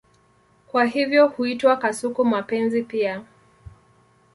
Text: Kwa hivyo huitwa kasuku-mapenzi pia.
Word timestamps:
Kwa 0.67 0.85
hivyo 0.85 1.27
huitwa 1.27 1.77
kasuku-mapenzi 1.77 2.83
pia. 2.83 3.23